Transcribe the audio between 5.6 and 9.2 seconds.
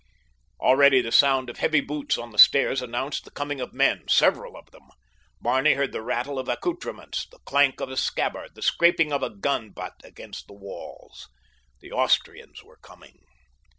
heard the rattle of accouterments—the clank of a scabbard—the scraping